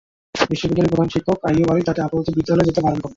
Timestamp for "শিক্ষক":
1.09-1.37